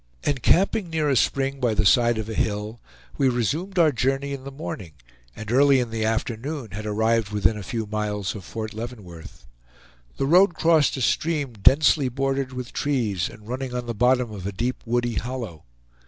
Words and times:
Encamping 0.23 0.89
near 0.89 1.09
a 1.09 1.15
spring 1.15 1.59
by 1.59 1.75
the 1.75 1.85
side 1.85 2.17
of 2.17 2.27
a 2.27 2.33
hill, 2.33 2.79
we 3.19 3.29
resumed 3.29 3.77
our 3.77 3.91
journey 3.91 4.33
in 4.33 4.45
the 4.45 4.51
morning, 4.51 4.93
and 5.35 5.51
early 5.51 5.79
in 5.79 5.91
the 5.91 6.03
afternoon 6.03 6.71
had 6.71 6.87
arrived 6.87 7.29
within 7.29 7.55
a 7.55 7.61
few 7.61 7.85
miles 7.85 8.33
of 8.33 8.43
Fort 8.43 8.73
Leavenworth. 8.73 9.45
The 10.17 10.25
road 10.25 10.55
crossed 10.55 10.97
a 10.97 11.01
stream 11.01 11.53
densely 11.53 12.09
bordered 12.09 12.51
with 12.51 12.73
trees, 12.73 13.29
and 13.29 13.47
running 13.47 13.73
in 13.73 13.85
the 13.85 13.93
bottom 13.93 14.31
of 14.31 14.47
a 14.47 14.51
deep 14.51 14.81
woody 14.87 15.17
hollow. 15.19 15.65